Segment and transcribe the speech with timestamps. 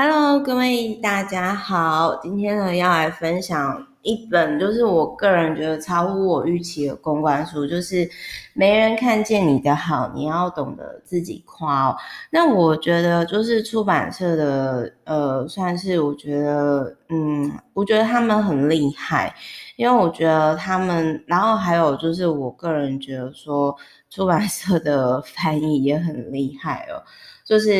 [0.00, 8.08] Hello，各位大家好，今天呢要来分享一本就是我个人觉得超乎我预期的公关书，就是
[8.54, 11.96] 没人看见你的好，你要懂得自己夸。
[12.30, 19.34] 那我觉得就是出版社的呃，算是我觉得嗯，我觉得他们很厉害，
[19.74, 23.76] 因为我觉得他们，然后还有就是我个人觉得说
[24.08, 27.02] 出版社的翻译也很厉害哦。
[27.48, 27.70] 就是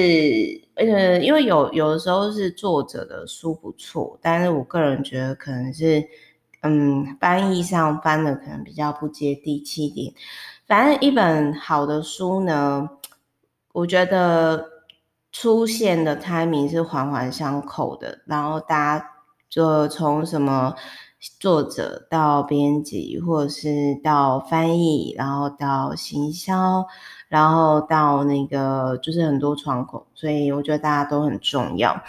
[0.77, 6.03] 呃，因为有有的时候是作者的书不错，但是我个人觉得可能是
[6.63, 10.11] 嗯，翻译上翻的可能比较不接地气点。
[10.67, 12.89] 反正一本好的书呢，
[13.73, 14.64] 我觉得
[15.32, 19.11] 出现的 timing 是环环相扣的，然后大家
[19.50, 20.75] 就从什么
[21.39, 26.86] 作者到编辑，或者是到翻译，然后到行销。
[27.29, 32.00] 然后到那个就是很多窗口，所以我觉得大家都很重要。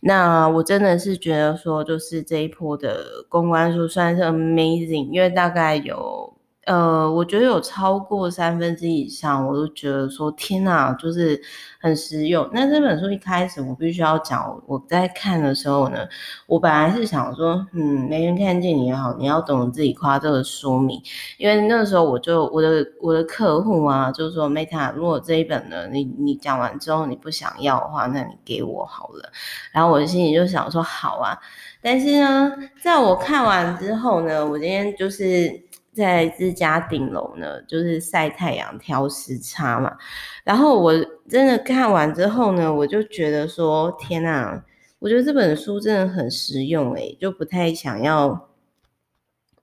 [0.00, 6.33] 那我真的是觉得说，就是这一波的公关书算是 amazing，因为大概有。
[6.66, 11.38] 呃，我觉得有超过三分之一以上，我都觉得说天哪，就是
[11.78, 12.48] 很实用。
[12.52, 16.08] 那这本书一开始我必须要讲，我在看的时候呢，
[16.46, 20.98] 我本来是想说，嗯，没人看见你也好，你要懂自己夸这个书名，
[21.36, 29.30] 因为那个时候我就我的我的客户啊，就是说 Meta，如果这一本呢，你你讲完之后你不想要的话，那你给我好了。
[29.70, 31.38] 然后我心里就想说好啊，
[31.82, 35.62] 但是呢，在我看完之后呢，我今天就是。
[35.94, 39.96] 在自家顶楼呢，就是晒太阳挑时差嘛。
[40.42, 40.92] 然后我
[41.28, 44.62] 真的看完之后呢，我就觉得说，天呐，
[44.98, 48.48] 我觉得这本书真的很实用诶，就不太想要，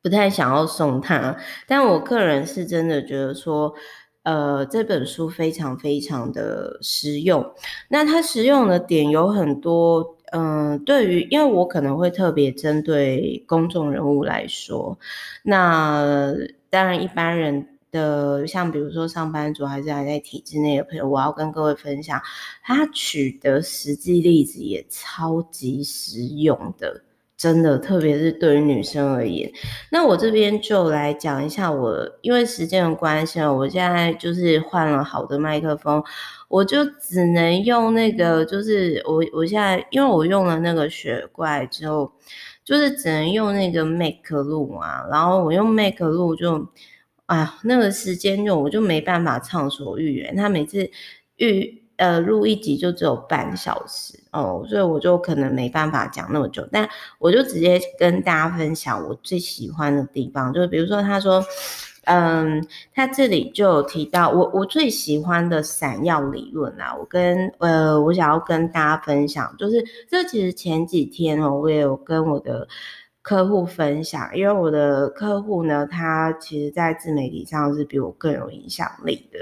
[0.02, 1.36] 不太想要送它。
[1.68, 3.74] 但我个人是真的觉得说，
[4.24, 7.54] 呃，这本书非常非常的实用。
[7.90, 10.18] 那它实用的点有很多。
[10.34, 14.98] 嗯，对于，因为我可能会特别针对公众人物来说，
[15.44, 16.34] 那
[16.70, 22.22] 当然一般人的，像比如说上班族还是还在体制内的朋友，我要跟各位分享，
[22.64, 27.02] 他取得实际例子也超级实用的。
[27.42, 29.52] 真的，特别是对于女生而言，
[29.90, 36.04] 那我这边就来讲一下我，因为时间的关系啊，我现在就是换了好的麦克风，
[36.50, 42.12] 我就只能用那个，就是我我现在因为我用了那个雪怪之后，
[42.64, 46.68] 就是只能用那个 Make 录啊，然后我用 Make 录就，
[47.26, 50.88] 哎，那个时间就我就没办法畅所欲言，他每次。
[52.02, 56.90] 呃，录一集就只有半小时哦，所以我就可能没办法讲那么久，但
[57.20, 61.44] 我就直接跟大家分享我最喜欢的地方，就是比如说他说，
[62.06, 72.68] 嗯，他这里就有提到我我最喜欢的闪耀理论啊，我跟呃我想要跟大家分享，就是这其实前几天哦，我也有跟我的。
[73.24, 79.40] 客户分享，因为我的客户呢，他其实在自媒体上是比我更有影响力的，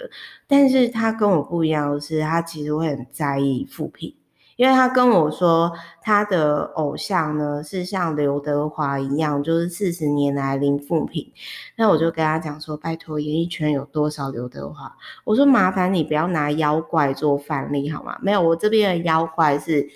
[0.47, 4.13] 但是他跟我不一样的是，他其实会很在意复评，
[4.57, 11.31] 因为他跟我说他的偶像呢是像刘德华一样，就是四十年来零复评，
[11.77, 14.93] 那我就跟他讲说，拜托演艺圈有多少刘德华？
[15.23, 18.17] 我说麻烦你不要拿妖怪做范例好吗？
[18.21, 19.89] 没有，我这边的妖怪是。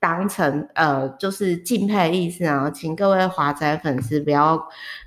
[0.00, 4.56] 当成呃，就是敬佩的意思啊，请各位华仔粉丝不要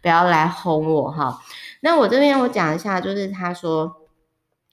[0.02, 1.40] 不要来轰我哈。
[1.82, 3.96] 那我这边我讲一下，就是他说，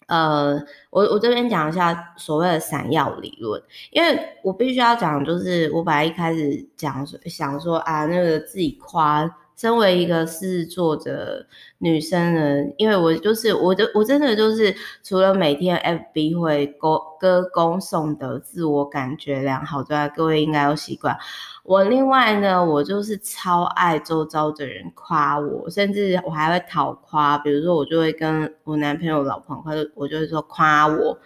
[0.07, 9.31] 呃，我我这边讲一下所谓的闪耀理论，因为我必须要讲，就是我本来一开始讲想说啊，那个自己夸。
[9.59, 11.45] 身为一个狮子座的
[11.79, 15.77] 女生呢，因为我就是我的，我真的就是除了每天
[16.15, 21.19] FB 会歌歌功颂德，自我感觉良好之外，各位应该有习惯。
[21.65, 27.37] 我另外呢，我就是超爱周遭的人夸我，甚至我还会讨夸。
[27.39, 29.61] 比如说，我就会跟我男朋友、老婆，
[29.97, 31.19] 我就会说夸我，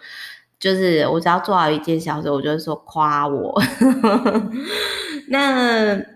[0.57, 3.61] 就是我只要做好一件小事，我就会说夸我。
[5.29, 6.12] 那。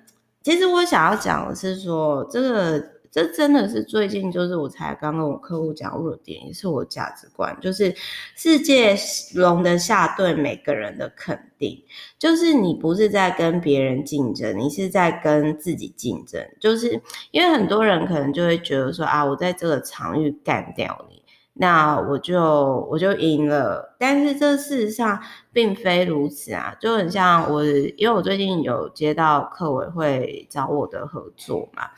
[0.47, 7.93] 其实我想要讲的是说，这个这真的是最近就是我才刚跟我客户讲过的点，也是我价值观，就是
[8.33, 8.95] 世界
[9.35, 11.83] 容得下对每个人的肯定，
[12.17, 17.01] 就是你不是在跟别人竞争，你是在跟自己竞争，就是
[17.31, 21.21] 因为很多人可能就会觉得说啊，我在这个场域干掉你。
[21.59, 25.19] 那我就我就赢了，但是这事实上
[25.51, 27.65] 并非如此啊，就很像我，
[27.97, 31.89] 因为我最近有接到客委会找我的合作嘛，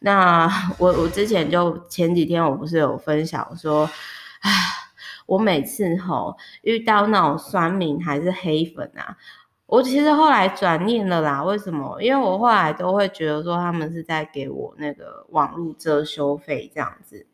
[0.00, 0.46] 那
[0.78, 3.88] 我我之前就前几天我不是有分享说，
[4.42, 4.50] 唉，
[5.24, 9.16] 我每次吼遇到那种酸民还是黑粉啊，
[9.64, 12.02] 我其实后来转念了啦，为什么？
[12.02, 17.26] 因为我后来都会觉得说他们是在给我那个网络遮羞费这样子。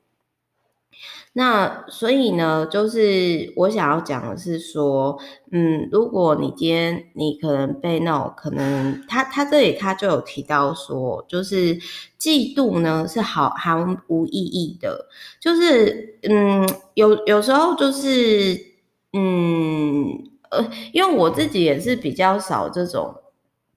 [1.34, 5.18] 那所以呢，就是我想要讲的是说，
[5.50, 11.74] 嗯，如果你今天你可能被那种可能他他这里他就有提到说，就是
[12.20, 13.78] 嫉妒呢是好毫
[14.08, 15.06] 无意义的，
[15.40, 18.54] 就是嗯有有时候就是
[19.14, 20.06] 嗯
[20.50, 23.14] 呃，因为我自己也是比较少这种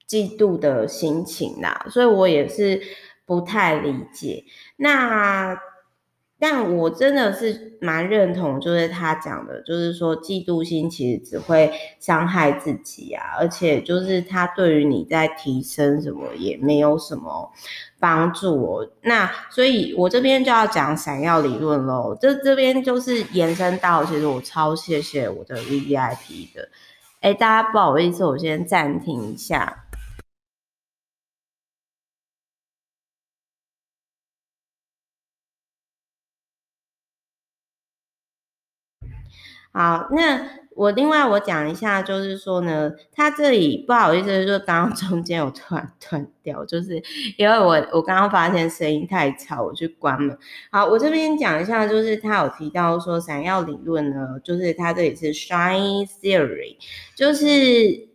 [0.06, 2.82] 嫉妒的心情啦，所以我也是
[3.24, 4.44] 不太理解
[4.76, 5.56] 那。
[6.38, 17.50] 但我真的是蛮认同，就是他讲的，就是说嫉妒心其实只会伤害自己啊，而且就是他对于你在提升什么也没有什么
[17.98, 18.86] 帮助哦。
[19.00, 26.68] 那所以我这边就要讲闪耀理论喽，这这边就是延伸到，其实我超谢谢我的 VVIP 的。
[27.22, 29.85] 哎，大家不好意思，我先暂停一下。
[39.76, 40.40] 好，那
[40.74, 47.02] 我另外我讲一下，就是说呢，他这里不好意思，就刚刚 中间有突然断掉，就是
[47.36, 50.38] 因为我我刚刚发现声音太吵，我去关了。
[50.70, 56.78] 好，我这边讲一下，就是他有提到说闪耀理论呢，就是他这里是 Shine Theory，
[57.14, 57.46] 就是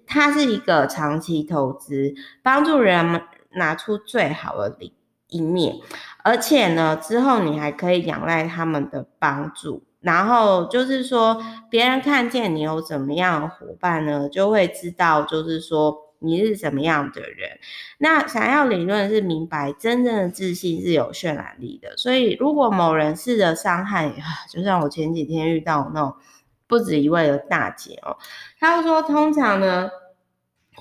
[0.08, 3.22] 它是一个长期投资，帮助人们
[3.52, 4.92] 拿出最好的一
[5.28, 5.76] 一面，
[6.24, 9.84] 而且呢，之后你还可以仰赖他们的帮助。
[10.02, 11.40] 然后就是说，
[11.70, 17.60] 别人看见你有怎么样的伙伴呢，就会知道，就是说你是怎么样的人。
[18.00, 21.96] 那想要理论是明白，真正的自信是有渲染力的。
[21.98, 24.12] 所以，如果某人试着伤害，
[24.50, 26.16] 就像我前几天遇到那种
[26.66, 28.18] 不止一位的大姐哦，
[28.60, 29.88] 她说，通常呢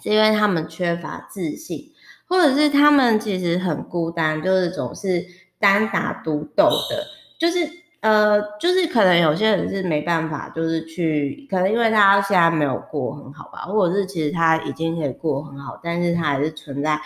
[0.03, 1.93] 是因为他们缺乏自信，
[2.27, 5.27] 或者是他们其实很孤单，就是总是
[5.59, 7.07] 单打独斗的，
[7.39, 7.80] 就是。
[8.01, 16.99] 呃，就是可能有些人是没办法，就是去，可能因为他现在没有过很好吧，或者是其实他已经可以过很好，但是他还是存在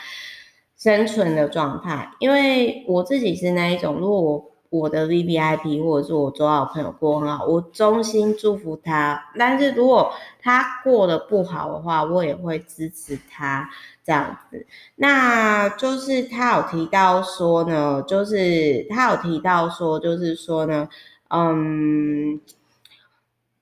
[0.77, 2.09] 生存的状态。
[2.21, 9.25] 因为我自己是那一种，如果我我的 VVIP 或者是我周好朋友过很好，我衷心祝福他。
[9.39, 13.71] 但是如果他过得不好的话，我也会支持他
[14.05, 14.67] 这样子。
[14.97, 20.89] 那就是他有提到说呢，就是他有提到说，就是说呢，
[21.29, 22.41] 嗯，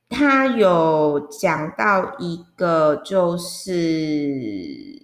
[0.09, 5.01] 他有讲到一个就是。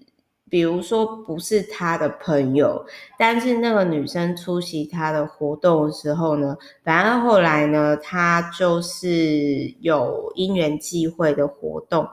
[0.51, 2.85] 比如说不是他的朋友，
[3.19, 12.09] 但是那个女生出席他的活动的时候呢，反而后来呢，他就是有因缘际会的活动，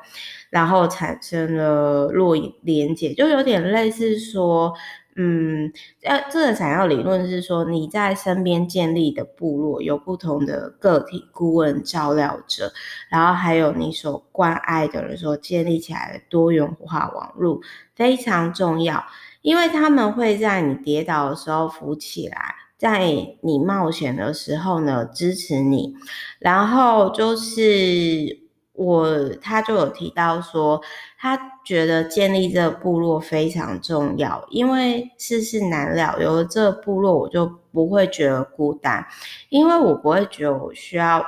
[0.50, 4.74] 然后产生了若隐连结，就有点类似说。
[5.18, 5.72] 嗯，
[6.04, 12.74] 呃，这个闪耀理论是说，你在身边建立的部落有不同的个体顾问照料者，
[13.10, 17.62] 然后还有你所关爱的人所建立起来的多元化网络
[17.96, 19.06] 非常重要，
[19.42, 25.96] 因为他们会在你跌倒的时候扶起来，在你冒险的时候呢支持你，
[26.40, 28.45] 然后就是。
[28.78, 30.82] 我他就有提到说，
[31.18, 39.06] 他觉得建立这个部落非常重要，因为世事难料，有了这个部落，我就不会觉得孤单，
[39.50, 41.26] 因为我不会觉得我需要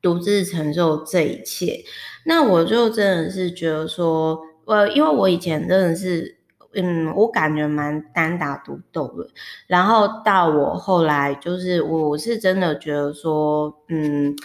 [0.00, 1.82] 独自承受这一切。
[2.24, 6.38] 那我就真的是觉得说，呃，因为我以前真的是，
[6.74, 9.28] 嗯，我感觉蛮单打独斗的，
[9.66, 14.36] 然后到我后来就是，我是真的觉得说，嗯。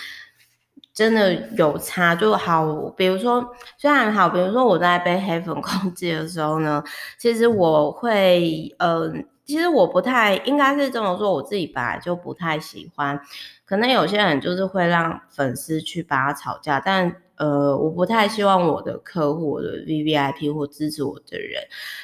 [0.93, 3.43] 真的有差就好，比如说
[3.77, 6.83] 虽然好，比如说我在被黑粉攻击的时候呢，
[7.17, 9.11] 其实我会，呃，
[9.43, 13.19] 其实我不太应该是这么说，我自己本来就不太喜欢，
[13.65, 21.63] 可能有些人就是会让粉丝去把他吵架，但呃，我不太希望我的客户、我的 VVIP 或支持我的人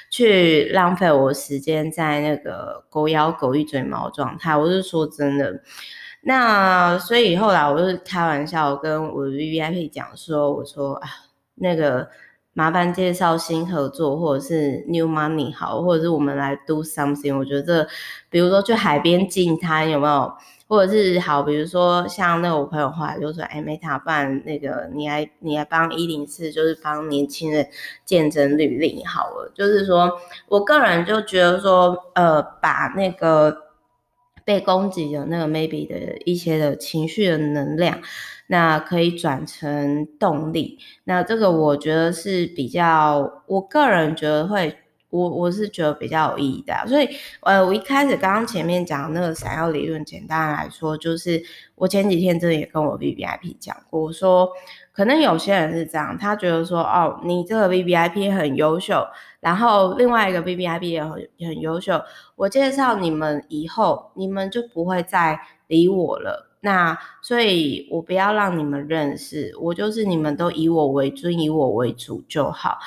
[0.10, 5.62] 去浪费我时间在那个狗咬狗一嘴毛状态，我是说真的。
[6.22, 11.08] 那所以后来我就开玩笑跟我 VVIP 讲说，我说啊，
[11.56, 12.10] 那个
[12.54, 17.38] 麻烦介绍新合作或者是 New Money 好，或者是我们来 Do something。
[17.38, 17.90] 我觉得这，
[18.30, 20.34] 比如说去海边净滩有没有？
[20.68, 27.66] 或者是好，比如说像那个我朋友后来就说，哎，Meta 办那个你来你来帮一零四，就是帮年轻人
[28.04, 29.50] 见证履历好了。
[29.56, 30.12] 就是说
[30.50, 33.69] 我个人就觉得说，呃，把那个。
[34.50, 38.02] 被攻击的那个 maybe 的一些的情绪的能量，
[38.48, 40.80] 那可以转成动力。
[41.04, 44.76] 那这个我觉得是比较，我个人觉得会，
[45.12, 46.74] 我我是觉得比较有意义的。
[46.88, 47.08] 所以，
[47.42, 51.44] 呃，我一开始刚刚前面讲那个闪耀理论，简单来说，就是
[51.76, 54.50] 我前几天真的也跟我 VVIP 讲过，我说。
[55.00, 59.02] 可能有些人是这样，他觉得说，哦，你这个 VVIP 很优秀，
[59.40, 62.02] 然后另外一个 VVIP 也很很优秀，
[62.36, 66.52] 我介绍你们以后，你们就不会再理我了。
[66.60, 72.78] 那所以，我不要让你们认识我，就是你们都以我为尊，以我为主就好。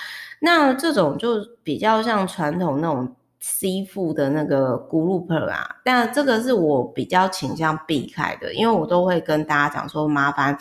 [0.42, 10.59] 那这种就比较像传统那种 C 副的那个 group 啊，但这个是我比较倾向避开的，因为我都会跟大家讲说，麻烦。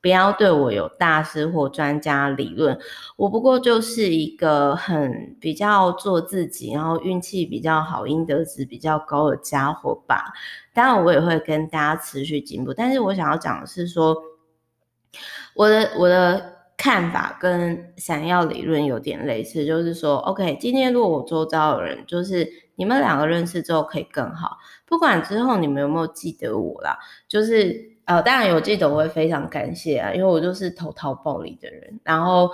[0.00, 2.78] 不要对我有大师或专家理论，
[3.16, 10.32] 我不过就是一个很比较做自己，然后运气比较好、应得值比较高的家伙吧。
[10.72, 12.72] 当然，我也会跟大家持续进步。
[12.72, 14.16] 但是我想要讲的是说，
[15.54, 27.97] 我的我的看法跟闪耀理论有点类似，就是说，OK，今天如果我周遭的人，就是你们两个认识之后可以更好，不管之后你们有没有记得我啦，就是。
[28.08, 32.50] 呃，当然有记得，我会非常感谢啊，因为我就是投桃报李的人，然后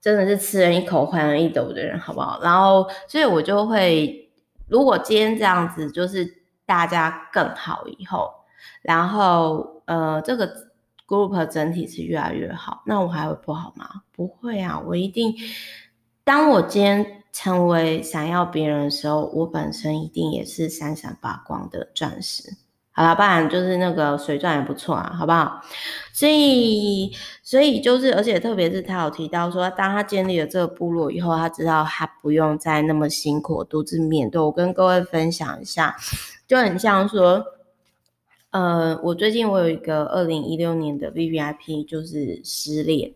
[0.00, 2.40] 真的是吃人一口还人一斗的人，好不好？
[2.40, 4.30] 然后所以我就会，
[4.68, 6.24] 如果今天这样子，就是
[6.64, 8.30] 大家更好以后，
[8.80, 10.48] 然后呃，这个
[11.08, 14.02] group 整体是越来越好，那我还会不好吗？
[14.12, 15.34] 不会啊，我一定，
[16.22, 22.56] 当我今天成为闪耀别人的时候，我本身一定也是闪闪发光的钻石。
[22.94, 25.62] 好了，不然就是那个水钻也不错啊，好不好？
[26.12, 27.10] 所以，
[27.42, 34.38] 所以就是，而且特别是他有提到说，当他建立了这个部落以后，他知道他不用再那么辛苦独自面对。
[34.38, 35.96] 我跟各位分享一下，
[36.46, 37.42] 就很像说，
[38.50, 43.10] 呃，我最近我有一个二零一六年的 VVIP，就是失恋。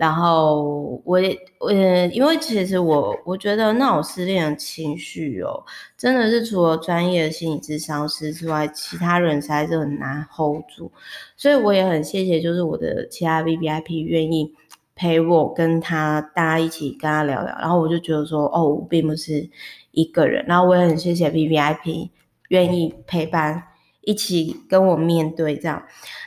[0.00, 5.62] 然后我也我也因为其实我我觉得那种失恋的情绪哦，
[5.98, 10.90] 真的是除了专业的心理咨商师之外，其他人实在是很难 hold 住。
[11.36, 14.54] 所以我也很谢谢，就是我的其他 VVIP 愿意
[14.96, 17.54] 陪我跟他大家一起跟他聊聊。
[17.58, 19.50] 然后我就觉得说，哦，我并不是
[19.90, 20.42] 一个人。
[20.46, 22.08] 然后我也很谢谢 VVIP
[22.48, 23.64] 愿意陪伴，
[24.00, 25.82] 一起跟我面对这样。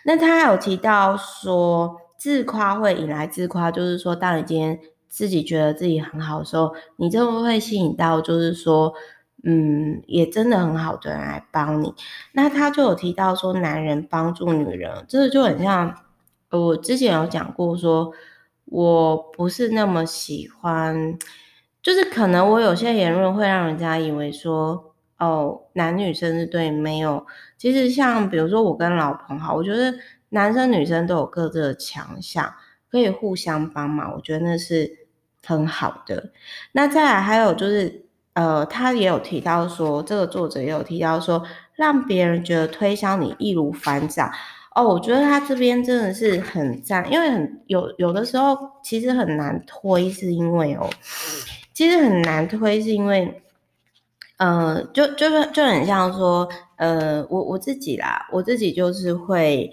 [0.06, 2.02] 那他还有提到说。
[2.24, 8.94] 自夸会引来自夸，就是说，当你今天自己觉得自己很好的时候，你就会吸引到，就是说，
[9.44, 11.94] 嗯，也真的很好的人来帮你。
[12.32, 15.94] 那他就有提到说，男人帮助女人，这个就很像
[16.50, 18.14] 我之前有讲过，说
[18.64, 21.20] 我不是那么喜欢，
[21.82, 27.26] 就是可能我有些言论会让人家以为说，哦，男女生是对没有。
[27.58, 29.94] 其实像比如说我跟老彭好，我觉得。
[30.34, 32.52] 男生女生都有各自的强项，
[32.90, 35.08] 可以互相帮忙，我觉得那是
[35.46, 36.32] 很好的。
[36.72, 41.44] 那再来还有就是，呃，他也有提到说，这个作者也有提到说，
[41.76, 44.32] 让别人觉得推销你易如反掌。
[44.74, 50.90] 哦，我觉得他这边真的是很赞，因为很有有的时候其实很难推，是因为哦，
[51.74, 53.40] 其实很难推是因为，
[54.38, 59.72] 呃，就就是就很像说，呃，我我自己啦，我自己就是会。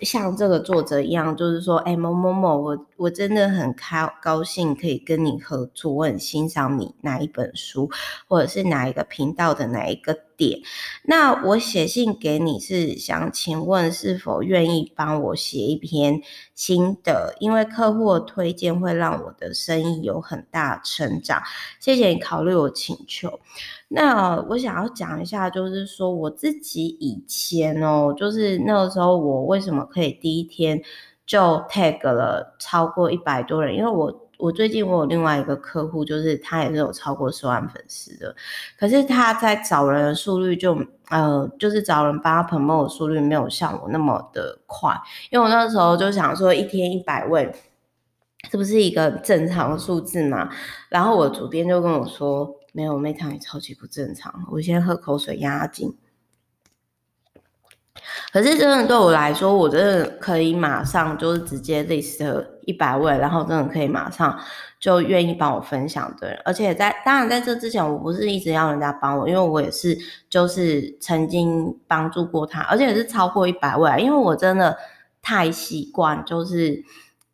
[0.00, 7.90] 像这个作者一样，就是说，哎，某某某，我我真的很开高兴可以跟你合作，我很欣赏你哪一本书，
[8.28, 10.60] 或者是哪一个频道的哪一个点。
[11.04, 16.20] 那我写信给你是想请问是否愿意帮我写一篇
[16.54, 21.42] 心得，因为客户的推荐会让我的生意有很大成长。
[21.80, 23.40] 谢谢你考虑我请求。
[23.88, 30.82] 那我想要讲一下，就是说我自己以前哦，就是那个时候我为什么可以第一天
[31.24, 31.38] 就
[31.70, 33.76] tag 了超过一百多人？
[33.76, 38.34] 因为我我最近我有另外一个客户，就是他也是有超过十万粉丝的，
[38.78, 40.76] 可是他在找人的速率就
[41.08, 44.94] 呃，就是找人帮他 promote 的速率没有像我那么的快，
[45.30, 47.54] 因为我那时候就想说一天一百位，
[48.50, 50.50] 这不是一个正常的数字嘛？
[50.88, 52.54] 然后我主编就跟我说。
[52.72, 54.30] 没有，妹糖也超级不正常。
[54.50, 55.96] 我先喝口水压惊。
[58.32, 64.38] 可是真的对我来说，我真的可以马上就是直接 list 一百位，然后真的可以马上
[64.80, 66.40] 就愿意帮我分享的人。
[66.44, 69.96] 而且在当然在这之前，我不是一直要人家帮我，因为我也是
[70.28, 73.90] 就是曾经帮助过他，而且也是超过一百位。
[74.00, 74.76] 因为我真的
[75.22, 76.82] 太习惯就是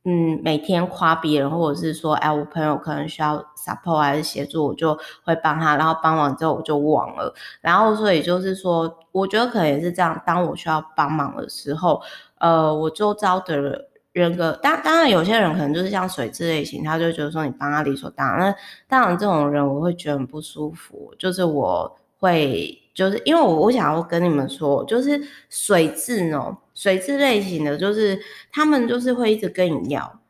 [0.05, 12.03] 嗯，每天夸别人，或者是说，哎，我朋友可能需要 support 还是协助，我就会帮他，然后帮完之后我就忘了，然后所以就是说，我觉得可能也是这样，当我需要帮忙的时候，
[12.39, 18.55] 呃，我周遭的人格，当当然有些人可能就是像水质类型，他就觉得说你帮他理所当然，那
[18.89, 22.77] 当然这种人我会觉得很不舒服，就是我会。
[22.95, 25.19] 就是因为我我想要跟你们说，就是
[25.49, 28.21] 水质呢，水质类型的，就是
[28.51, 30.21] 他们就是会一直跟你要，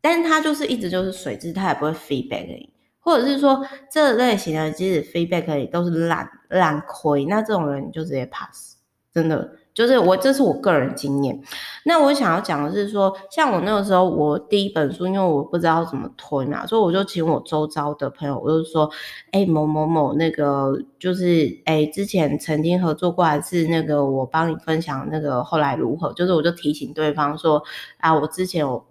[0.00, 8.78] 但是他就是一直就是水质，他也不会 feedback 你，或者是说这类型的即使 feedback 你都是烂烂亏，那这种人你就直接 pass，
[9.14, 9.58] 真的。
[9.74, 11.40] 就是我，这是我个人经验。
[11.84, 18.90] 那我想要讲的是说，像我那个时候，我第一本书，因为我不知道怎么推嘛，所以我就请我周遭的朋友，我就说，
[19.30, 26.12] 哎、某某某，那个就是，哎、之前曾经合作过，还是那个我帮你分享那个后来如何？
[26.12, 27.62] 就是我就提醒对方说，
[27.98, 28.84] 啊，我之前有。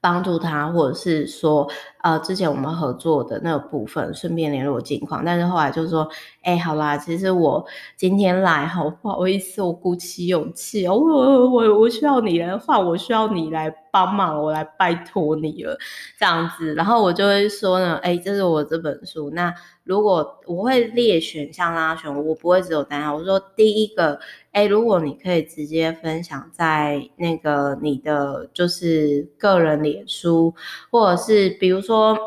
[0.00, 1.68] 帮助他，或者是说，
[2.02, 5.24] 呃，之前我们合作的那个部分，顺便联络近况。
[5.24, 6.08] 但是后来就是说，
[6.42, 7.64] 哎，好啦，其实我
[7.96, 15.76] 今天来，好不好意思，我鼓起勇气，我我我我需要你来换，我需要你来帮忙，我来拜托你了，
[16.18, 16.74] 这样子。
[16.74, 19.52] 然后我就会说呢，哎，这是我这本书，那
[19.84, 23.14] 如果我会列选项让他选，我不会只有单项。
[23.14, 24.18] 我说第一个。
[24.58, 30.52] 哎，如果你可以直接分享在那个你的就是个人脸书，
[30.90, 32.18] 或者是比如说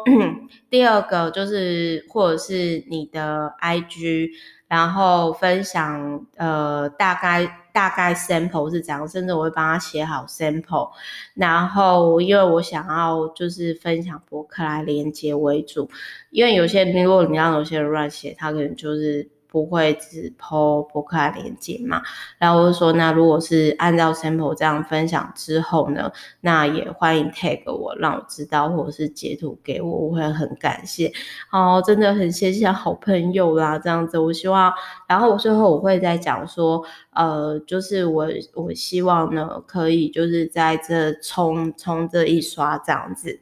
[0.70, 4.30] 第二个就是或者是你的 IG，
[4.70, 10.92] 然后分享呃大概大概 sample 是怎样，甚至我会帮他写好 sample，
[11.34, 15.90] 然后因为我想要就是分享博客来连接为主，
[16.30, 19.28] 因为有些如果你让有些人乱写，他可能就是。
[19.52, 22.02] 不会只 po 博客来连接嘛？
[22.38, 31.12] 然后我就说，那如果是按照 sample 这样分享之后呢，那也欢迎 tag 我，让我知道，或者是截图给我，我会很感谢。
[31.52, 34.74] 哦，真的很谢谢好朋友啦，这样子，我希望，
[35.06, 36.82] 然后我最后我会再讲说，
[37.14, 43.42] 呃，就是我我希望呢，可以就是在这冲冲这一刷这样子。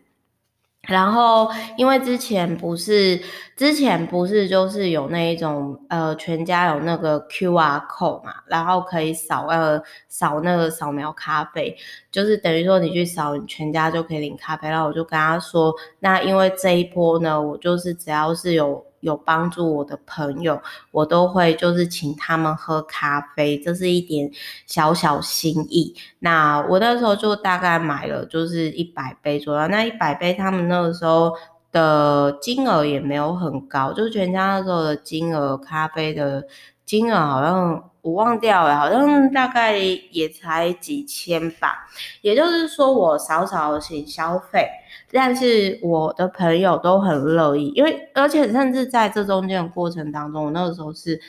[0.90, 3.22] 然后，因为之前不是，
[3.56, 11.78] 之前不是就是有那一种，呃，全家有那个 QR code 嘛，然后可以扫呃扫那个扫描咖啡，
[12.12, 14.68] 就是等于说你去扫，全家就可以领咖啡。
[14.68, 18.89] 然后我就跟他说，那因为这一波呢，我就是只要是有。
[19.02, 24.30] 有帮助我的朋友，我都会就是请他们喝咖啡，这是一点
[24.66, 25.96] 小小心意。
[26.20, 31.34] 那我那时候就大概买了就是一百杯左右，那一百杯他们那个时候
[31.72, 36.46] 的金额也没有很高，就是全家那时候的金额，咖啡的
[36.86, 41.88] 金额好像我忘掉了，好像大概也才几千吧。
[42.22, 44.68] 也就是说，我少少的请消费。
[45.12, 51.20] 但是我的朋友都很乐意，因为而且甚至在这中间的过程当中，我那个时候是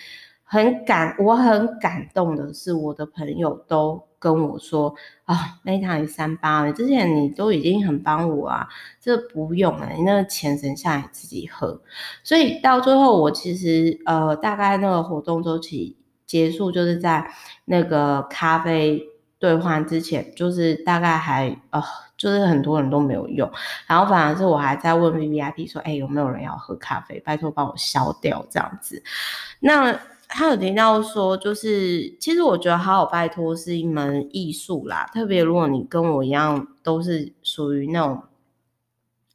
[0.45, 8.69] 很感，我很感动的是，我的朋友都跟我说啊，那一趟你三八，你之前你都已经很帮我啊，
[9.01, 11.81] 这不用了，你那个钱省下来自己喝。
[12.23, 15.97] 所以到最后，我其实呃，大概那个活动周期
[16.31, 17.27] 结束，就是在
[17.65, 19.03] 那个咖啡
[19.39, 21.83] 兑换之前，就是大概还呃。
[22.21, 23.51] 就是很多人都没有用，
[23.87, 27.19] 然后反而是我还在问 VVIP 说，哎，有没有人要喝咖啡？
[27.21, 29.03] 拜托帮我消掉这样子。
[29.61, 38.23] 那他有提到说，就是其实我觉得好好拜托是一门艺术啦，特别如果你跟我一样都是属于那种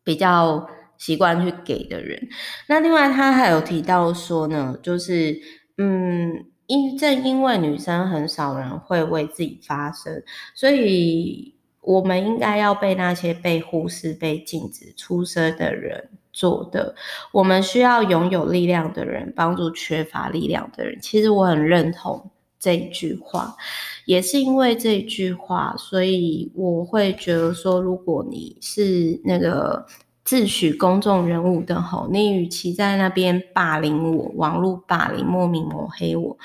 [0.04, 2.30] 比较习惯去给的人。
[2.68, 5.42] 那另外他还有提到说呢，就是
[5.80, 10.24] 嗯，因正因为女生很少人会为自己发声，
[10.54, 11.54] 所以。
[11.88, 16.96] 我们应该要被那些被忽视、被禁止出声的人做的。
[17.32, 20.98] 我们需要拥有力量的人帮助缺乏力量的人。
[21.00, 23.56] 其实我很认同这一句话，
[24.06, 29.86] 也是因为这句话，所以我会觉得说，如果你是那个。
[30.26, 36.36] 自诩公众人物的吼，你与其在那边霸凌我，网络霸凌，莫名抹黑我，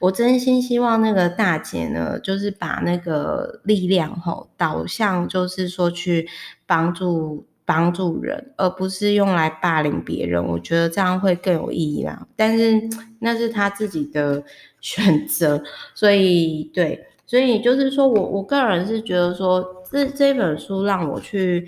[0.00, 6.28] 我真心希望那个大姐呢，就是把那个力量吼导向，就是说去
[6.66, 10.44] 帮助帮助人，而不是用来霸凌别人。
[10.44, 12.26] 我觉得这样会更有意义啦。
[12.36, 12.78] 但是
[13.20, 14.44] 那是他自己的
[14.82, 15.62] 选择，
[15.94, 21.66] 所以对，所以就是说我我个人是觉得说，这这本书让我去。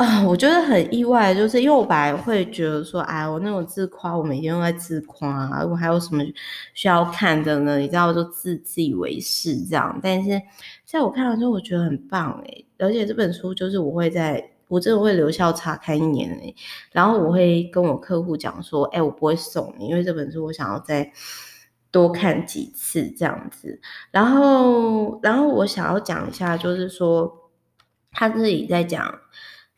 [0.00, 6.24] 啊，我觉得很意外，就是因为我本来会觉得说，哎，我那种自夸，我每天都在自夸，我还有什么
[6.72, 7.76] 需要看的呢？
[7.76, 10.00] 你知道，就自自以为是这样。
[10.02, 10.40] 但是
[10.86, 16.54] 在我看完之后，我觉得很棒诶，而且这本书就是我会在，我真的会留校查看一年诶，
[16.92, 21.12] 然后我会跟我客户讲说，哎，我不会送你，因为这本书我想要再
[21.90, 23.78] 多看几次这样子。
[24.10, 27.50] 然后，然后我想要讲一下，就是说
[28.12, 29.20] 他自己在讲。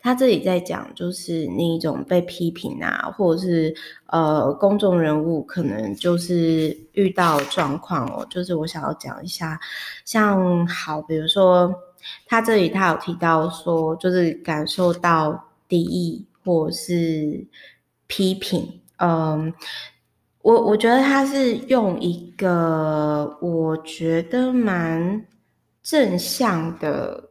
[0.03, 3.73] 他这里在讲，就是那一种被批评啊，或者是
[4.07, 9.57] 呃公众人物可能就是遇到状况哦，就是我想要讲一下，
[10.03, 11.73] 像好，比如说
[12.27, 17.47] 他这里他有提到说，就是感受到敌意或是
[18.07, 19.53] 批评，嗯，
[20.41, 25.25] 我我觉得他是用一个我觉得蛮
[25.81, 27.29] 正向的。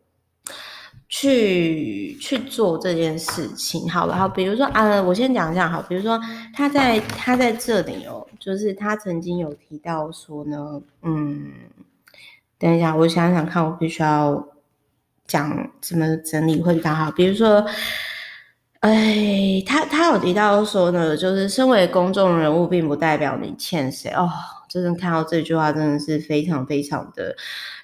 [1.14, 6.18] 去去做这件事情，好了，好，比如说啊，我先讲一下，好，比如说
[6.54, 11.52] 他在他在这里哦，就是他曾经有提到说呢，嗯，
[12.58, 14.42] 等一下，我想想看，我必须要
[15.26, 17.10] 讲怎么整理会比较好。
[17.10, 17.62] 比如说，
[18.80, 24.30] 哎，他他有提到说呢，就是身为公众人物，并不代表你欠谁哦。
[24.70, 27.36] 真的看到这句话，真的是非常非常的。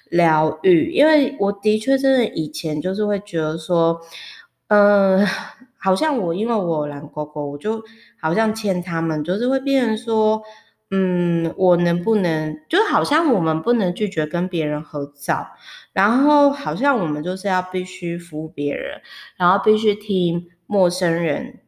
[0.09, 3.99] 疗愈，因为我的确真的以前就是会觉得说，
[4.67, 5.25] 嗯、
[5.77, 7.83] 好像我因为我有蓝勾勾，我就
[8.19, 10.41] 好像欠他们，就是会变成说，
[10.91, 15.47] 嗯，我能不能，就好像我们不能拒绝跟别人合照，
[15.93, 19.01] 然后好像我们就是要必须服务别人，
[19.37, 21.59] 然后必须听陌生人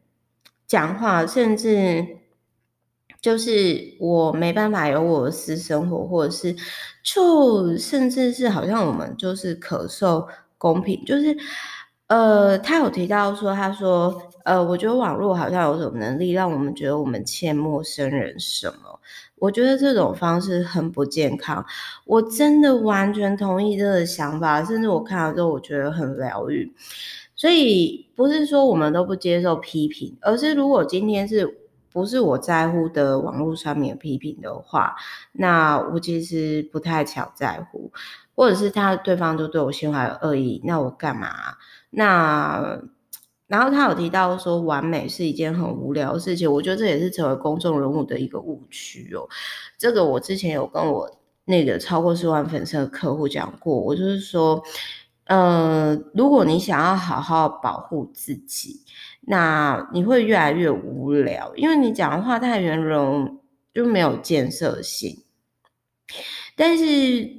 [0.66, 2.21] 讲话，甚至。
[3.22, 6.54] 就是我没办法有我的私生活，或者是
[7.04, 10.26] 就甚至是好像我们就是可受
[10.58, 11.36] 公平，就是
[12.08, 18.98] 呃，他有提到说，他说呃，我觉得网络好像有种能力让我们觉得我们欠陌生人什么，
[19.36, 21.64] 我觉得这种方式很不健康，
[22.04, 26.74] 我真的完全同意这个想法，甚至我看了之后我觉得很疗愈，
[27.36, 31.61] 所以不是说我们都不接受批评，而是如果今天是。
[31.92, 34.96] 不是我在乎的网络上面批评的话，
[35.32, 37.92] 那我其实不太常在乎，
[38.34, 41.28] 或者是他对方都对我心怀恶意，那我干嘛？
[41.90, 42.80] 那
[43.46, 49.28] 然后他有提到说，完美是一件很无聊的事情，我觉得这也是成为公众人物的一个误区哦。
[49.76, 51.10] 这个我之前有跟我
[51.44, 54.62] 那个超过四万粉丝的客户讲过，我就是说，
[55.26, 58.81] 呃，如果你想要好好保护自己。
[59.24, 63.40] 那你会越来越无聊，因为你讲的话太圆融，
[63.72, 65.24] 就没有建设性。
[66.56, 67.30] 但是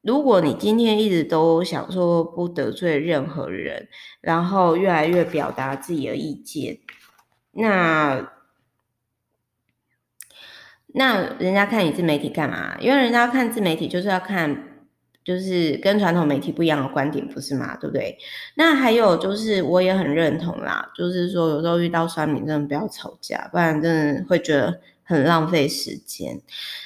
[0.00, 3.88] 如果你今天一直都想说不得罪任何人，
[4.20, 6.78] 然后越来越表达自己的意见，
[7.52, 8.32] 那
[10.86, 12.76] 那人家看你自媒体干嘛？
[12.80, 14.70] 因为人家看自媒体就是要看。
[15.24, 17.74] 就是跟传统媒体不一样的观点，不是吗？
[17.80, 18.16] 对不对？
[18.56, 20.90] 那还有就是，我也很认同啦。
[20.94, 26.38] 就是说，有时候遇到酸民，真的不要吵架，不然真的会觉得很浪费时间。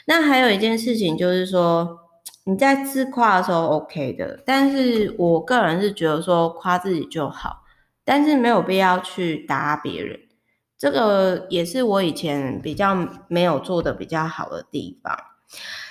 [0.07, 1.99] 那还有一件事情，就是说
[2.45, 7.65] 你在自夸的时候 OK 的，但是我个人是觉得说夸自己就好，
[8.05, 10.19] 但是没有必要去打别人。
[10.79, 12.97] 这个也是我以前比较
[13.27, 15.19] 没有做的比较好的地方。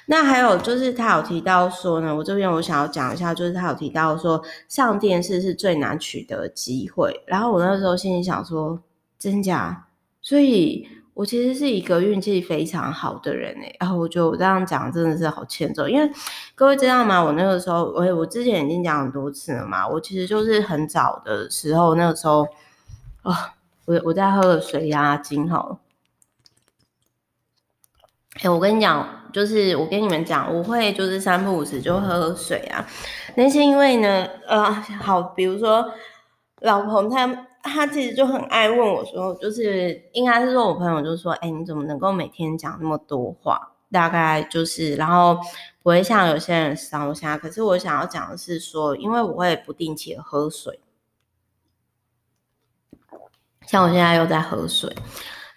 [0.09, 7.21] 那还有就是他有提到说呢，我这边我想要讲一下，就是他有提到说上电视是最难取得机会。
[7.25, 8.81] 然后我那时候心里想说，
[9.19, 9.87] 真假？
[10.21, 13.75] 所以我其实是一个运气非常好的人诶。
[13.81, 16.09] 然后我觉得我这样讲真的是好欠揍，因为
[16.55, 17.21] 各位知道吗？
[17.21, 19.85] 我那个时候，我我之前已经讲很多次了嘛。
[19.85, 22.47] 我其实就是很早的时候，那个时候，
[23.23, 23.35] 哦，
[23.85, 25.79] 我我在喝了水压惊好了。
[28.41, 29.07] 哎，我跟你讲。
[29.33, 32.83] 就是我跟你们讲，我会就是三不五时就喝水啊。
[33.35, 35.85] 那是因为呢，呃，好，比如说
[36.61, 37.27] 老彭他
[37.61, 43.73] 他其实就很爱问我说，就是应该是说我朋友就说，哎，你怎么能够每天讲那么多话？
[43.91, 45.37] 大概就是，然后
[45.83, 47.37] 不会像有些人烧瞎。
[47.37, 50.79] 可是我想要讲的是说，因为我会不定期的喝水，
[53.67, 54.95] 像我现在又在喝水。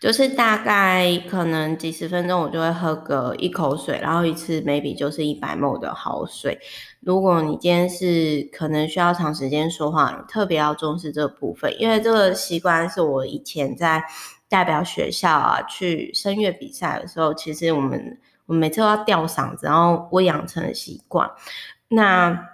[0.00, 6.58] 就是大概可能几十分钟，我就会喝个一口水，然后一次 maybe 就是一百 ml 的好水。
[7.00, 14.02] 如果你今天是可能需要长时间说话，你特别要重视这个部分，因为这个习惯是我以前在
[14.48, 21.30] 代表学校啊去声乐比赛的时候，其实我们我每次都要吊嗓子，然后我养成的习惯。
[21.88, 22.48] 那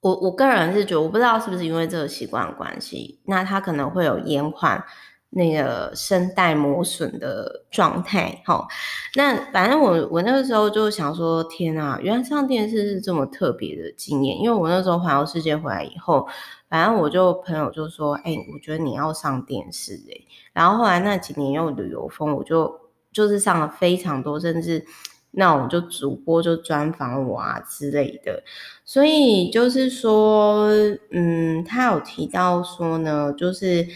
[0.00, 4.84] 我我个人是觉得，我不知道是不是因为这个习惯关系，那它可能会有延缓。
[5.30, 8.42] 那个声带磨损的状态。
[8.44, 8.68] 好，
[9.14, 14.36] 那反正我我那个时候就想说，天啊，原来上电视是这么特别的经验。
[14.38, 16.26] 因为我那时候环游世界回来以后，
[16.68, 20.20] 反正我就朋友就说，哎、我觉得你要上电视哎、
[20.52, 22.80] 然后后来那几年又旅游风，我就
[23.12, 24.84] 就是上了非常多，甚至。
[25.32, 28.42] 那我就主播就专访我啊之类的，
[28.84, 30.66] 所以就是说，
[31.12, 33.86] 嗯，他有提到说呢，就是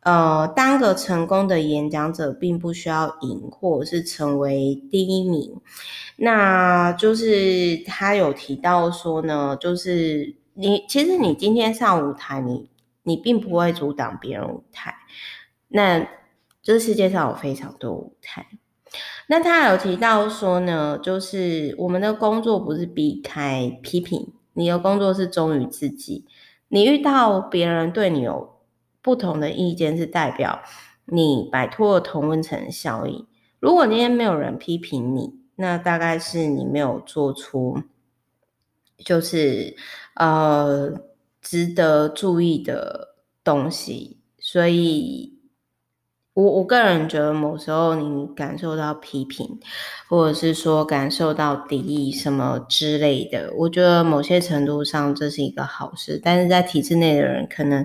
[0.00, 5.60] 呃，当个成功的演讲者，并不需要赢或者是成为第一名。
[6.16, 12.70] 那就是他有提到说呢，就是你其实你今天上舞台，你
[13.02, 14.94] 你并不会阻挡别人舞台。
[15.68, 16.06] 那
[16.62, 18.46] 这世界上有非常多舞台。
[19.28, 26.24] 那他有提到说呢，就是我们的工作不是避开批评，你的工作是忠于自己。
[26.68, 28.59] 你遇到别人对你有
[29.02, 30.60] 不同的意见，是代表
[31.06, 33.26] 你摆脱了同温层效应。
[33.58, 37.82] 如果今天没有人批评你，那大概是你没有做出
[38.98, 39.76] 就是
[40.14, 40.92] 呃
[41.40, 45.38] 值得注意的东西，所以。
[46.32, 49.58] 我我个人觉得，某时候你感受到批评，
[50.08, 56.20] 或者是说感受到敌意什么之类的，我觉得某些程度上这是一个好事。
[56.22, 57.84] 但是在体制内的人可能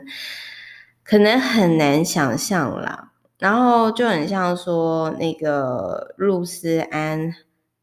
[1.06, 3.14] 可能很难想象啦。
[3.38, 7.34] 然后就很像说那个露丝安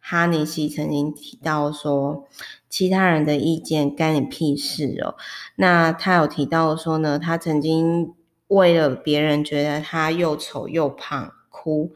[0.00, 2.28] 哈尼西曾经提到说，
[2.68, 5.14] 其他人的意见干你屁事哦。
[5.56, 8.12] 那他有提到说呢，他曾经。
[8.48, 11.94] 为了别人觉得他又丑又胖哭，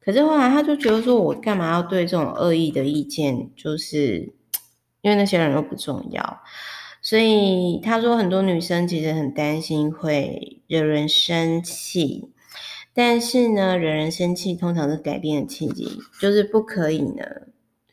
[0.00, 4.32] 可是后来他就觉得说，我干嘛要对这种恶意的意见，就是
[5.02, 6.40] 因为那些人又不重要，
[7.02, 12.30] 所以他说很多女生其实很担心会惹人生气，
[12.94, 17.24] 但是呢，惹人生气通常是改变的契机，就是不可以呢，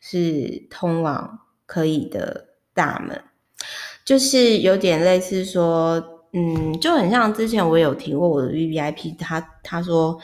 [0.00, 3.22] 是通往可以的大门，
[4.04, 6.16] 就是有点类似说。
[6.32, 10.16] 嗯，就很像之前我有提过我的 VVIP，他他说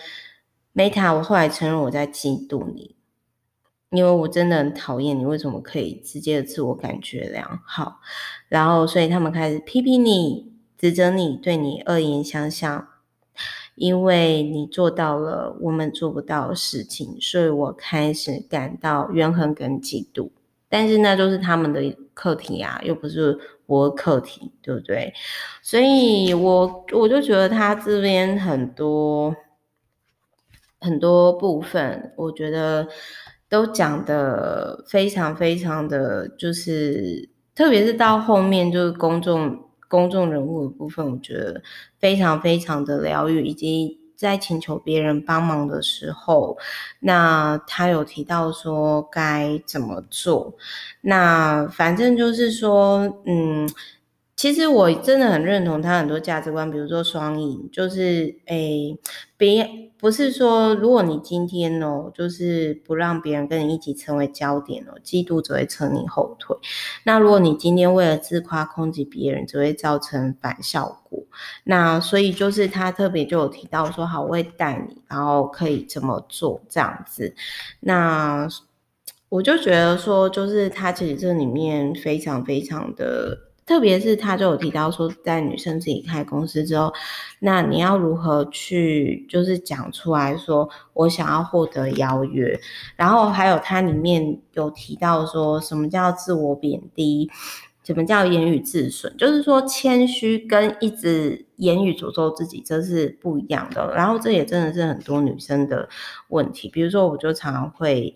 [0.73, 2.95] Meta，我后来承认我在嫉妒你，
[3.91, 8.01] 因为我真的很讨厌你，为什么可以直接的自我感觉良好，
[8.49, 12.89] 然后所以他们开始批评你、指责你、对你恶言相向，
[13.75, 20.31] 因为你做到了我们做不到的事情，所以我开始感到怨恨跟嫉妒，
[20.69, 23.39] 但是那就是他们的课题啊，又不是。
[23.69, 25.13] 我的课题对不对？
[25.61, 29.35] 所以我我就觉得他这边很多
[30.79, 32.87] 很多部分，我觉得
[33.49, 41.63] 都讲得非常非常的，就是特别是到后面就是公众公众人物的部分，我觉得
[41.99, 46.57] 非常非常的疗愈，以及在请求别人帮忙的时候，
[47.01, 50.55] 那他有提到说该怎么做。
[51.03, 53.69] 那反正就是说，嗯，
[54.37, 58.99] 其实我真的很认同他很多价值观，比如说双赢，就是诶，
[59.39, 59.67] 别
[59.99, 66.55] 不是说，如果你今天哦，就是不让别人跟你一起成为焦点哦，嫉妒只会扯你后腿。
[67.05, 71.25] 那如果你今天为了自夸攻击别人，只会造成反效果。
[71.65, 77.35] 那所以就是他特别就有提到说，好，我会带你，然后可以怎么做这样子。
[77.81, 78.47] 那。
[79.29, 86.93] 我就觉得说，就是他其实这里面非常非常的，特别是他就有提到说，在女生自己开公司之后，
[87.41, 92.59] 那你要如何去就是讲出来说，我想要获得邀约，
[92.95, 97.29] 然后还有他里面有提到说什么叫自我贬低，
[97.83, 103.93] 什么叫言语自损，就是说谦虚跟一直言语诅咒自己，这是不一样的。
[103.97, 105.89] 然后这也真的是很多女生的
[106.29, 108.15] 问题，比如说我就常常会。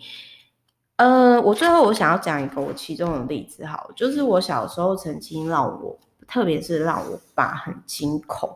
[1.00, 8.54] 呃，我最后我想要讲一个我其中的例子，好，就是我小时候曾经让我，特别是让我爸很惊恐，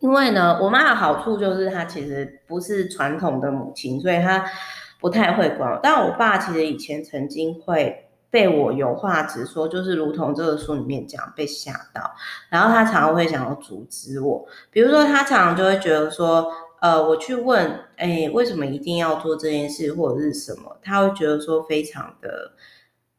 [0.00, 4.44] 因为呢，我妈的好处就是她其实不是传统的母亲，所以她
[4.98, 5.78] 不太会管我。
[5.80, 12.10] 但我爸其实以前曾经会被我有话直说，就是如同这个书里面讲被吓到，
[12.50, 16.50] 然后他常常会想要阻止我，比如说他常常就会觉得说。
[16.86, 20.76] 呃，我去问，哎，为什么一定要做这件事，或者是什么？
[20.80, 22.52] 他会觉得说非常的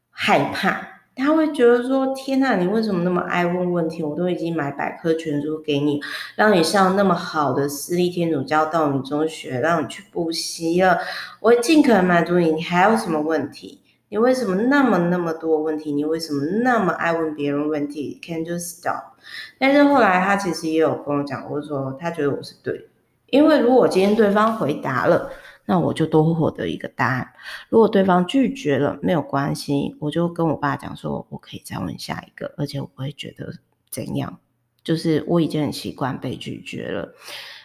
[0.09, 4.01] 害怕，他会觉得说，天哪，你为什么那么爱问问题？
[4.01, 5.99] 我都已经买百科全书给你，
[6.37, 10.99] 让你上那么好的私立天主教道明中学，让你去补习了，
[11.41, 13.81] 我尽可能满足你，你还有什么问题？
[14.07, 15.91] 你为什么那么那么多问题？
[15.91, 19.17] 你为什么那么爱问别人问题？Can you stop？
[19.59, 22.85] 但是后来他其实也有跟我讲过，说他觉得我是对的。
[23.29, 25.29] 因为如果今天对方回答了，
[25.65, 27.25] 那我就多获得一个答案；
[27.69, 33.53] 如果对方拒绝了，没有关系，我就跟我爸讲说，我可以再问下一个，而且我不会觉得
[33.89, 34.39] 怎样，
[34.83, 37.13] 就是我已经很习惯被拒绝了。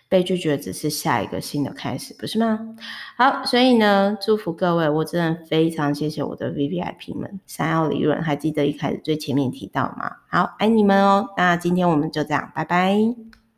[0.09, 2.77] 被拒绝只是下一个新的开始，不是吗？
[3.17, 7.41] 好，所以呢，祝福各位，我真的非常谢谢我的 VVIP 们。
[7.47, 10.17] 闪耀理论还记得一开始最前面提到吗？
[10.29, 11.31] 好，爱你们哦。
[11.39, 13.42] 那今天我们就这样，拜拜。